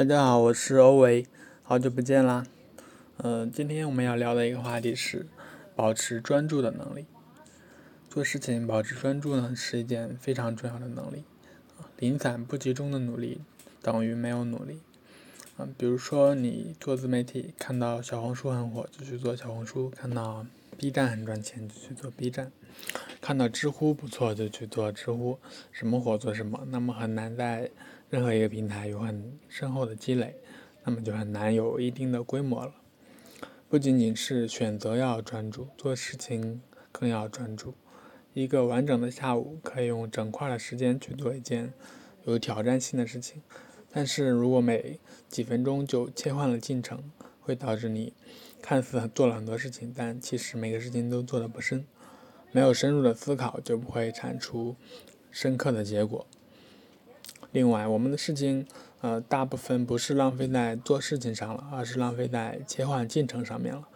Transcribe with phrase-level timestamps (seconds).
[0.00, 1.26] 大家好，我是欧维，
[1.62, 2.46] 好久不见啦。
[3.18, 5.26] 嗯，今天我们要聊的一个话题是
[5.76, 7.04] 保持专注的能力。
[8.08, 11.24] 做事情保持专注呢，是一件非常重要的能力。
[11.98, 13.42] 零散不集中的努力
[13.82, 14.80] 等于没有努力。
[15.58, 20.46] 嗯，比如说你做自媒体，看到小红书很火就去做小红书，看到
[20.80, 22.50] B 站很赚钱就去做 B 站，
[23.20, 25.38] 看到知乎不错就去做知乎，
[25.70, 27.70] 什么火做什么，那么很难在
[28.08, 30.34] 任何一个平台有很深厚的积累，
[30.82, 32.72] 那么就很难有一定的规模了。
[33.68, 37.74] 不仅仅是选择要专注，做事情更要专注。
[38.32, 41.74] 一个完整的下午可以用整块的时间去做一件
[42.24, 43.42] 有挑战性的事情。
[43.92, 47.12] 但是如果每几分钟就切换了进程，
[47.50, 48.12] 会导致你
[48.62, 51.84] 看似做了很多事情，但其实每个事情都做得不深。
[52.52, 54.76] 没有深入的思考，就不会产出
[55.32, 56.24] 深刻的结果。
[57.50, 58.66] 另外，我们的事情，
[59.00, 63.88] 呃，大部分不是浪费在做事情上了，而是浪费在切换进程上面了。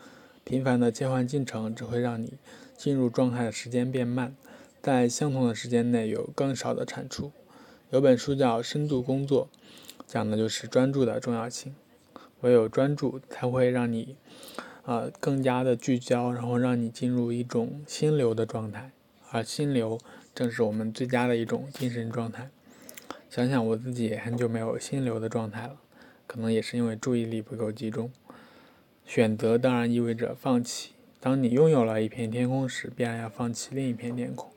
[0.42, 2.32] 频繁的切换进程，只会让你
[2.76, 4.34] 进入状态的时间变慢，
[4.82, 7.30] 在相同的时间内有更少的产出。
[7.90, 9.48] 有本书叫《深度工作》。
[10.06, 11.74] 讲的就是专注的重要性，
[12.44, 14.16] 唯有专注才会让你，
[14.84, 18.92] 呃，更加的聚焦，然后让你进入一种心流的状态，
[19.30, 19.98] 而心流
[20.34, 22.50] 正是我们最佳的一种精神状态。
[23.30, 25.76] 想想我自己也很久没有心流的状态了，
[26.26, 28.12] 可能也是因为注意力不够集中。
[29.06, 34.50] 选择当然意味着放弃，当你拥有了一片天空时，必然要放弃另一片天空。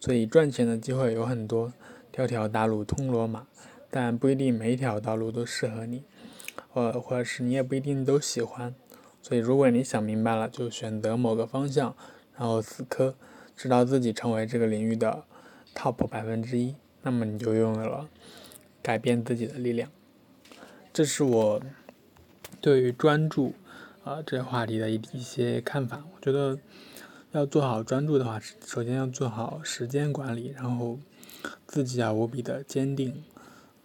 [0.00, 1.72] 所以赚钱的机会有很多，
[2.10, 3.46] 条条大路通罗马。
[3.94, 6.02] 但不一定每一条道路都适合你，
[6.72, 8.74] 或或者是你也不一定都喜欢，
[9.20, 11.94] 所以如果你想明白了，就选择某个方向，
[12.34, 13.14] 然后死磕，
[13.54, 15.24] 直到自己成为这个领域的
[15.74, 18.08] top 百分之一，那么你就拥有了
[18.82, 19.90] 改变自己的力量。
[20.92, 21.62] 这是我
[22.60, 23.54] 对于专注
[24.04, 26.04] 啊这个话题的一一些看法。
[26.14, 26.58] 我觉得
[27.32, 30.98] 要做好专注的话，首先要做好时间管理，然后
[31.66, 33.22] 自己要无比的坚定。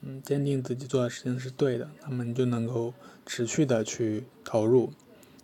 [0.01, 2.93] 嗯，坚定自己做的事情是对的，那么你就能够
[3.25, 4.91] 持续的去投入，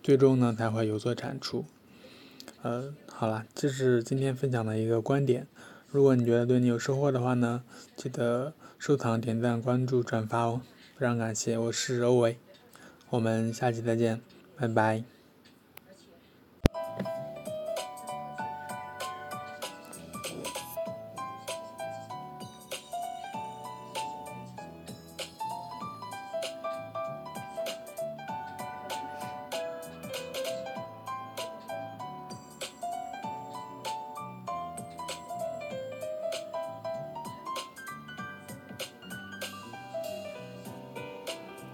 [0.02, 1.66] 最终呢才会有所产出。
[2.62, 5.48] 呃，好了，这是今天分享的一个观点。
[5.88, 7.64] 如果你觉得对你有收获的话呢，
[7.96, 10.62] 记得收藏、点赞、关注、转发哦，
[10.98, 11.58] 非常感谢。
[11.58, 12.38] 我是欧维，
[13.10, 14.22] 我们下期再见，
[14.56, 15.04] 拜拜。